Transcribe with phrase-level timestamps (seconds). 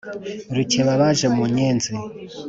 [0.55, 1.91] Rukeba baje mu nyenzi